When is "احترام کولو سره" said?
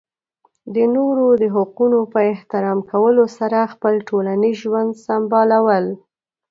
2.33-3.59